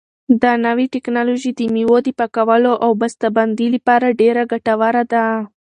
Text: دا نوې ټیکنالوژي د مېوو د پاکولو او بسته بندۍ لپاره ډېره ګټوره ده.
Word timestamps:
دا 0.41 0.53
نوې 0.65 0.85
ټیکنالوژي 0.93 1.51
د 1.55 1.61
مېوو 1.73 1.97
د 2.03 2.07
پاکولو 2.19 2.73
او 2.83 2.91
بسته 3.01 3.27
بندۍ 3.35 3.67
لپاره 3.75 4.15
ډېره 4.21 4.43
ګټوره 4.51 5.03
ده. 5.13 5.25